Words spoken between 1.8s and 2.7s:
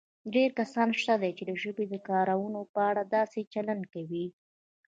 د کارونې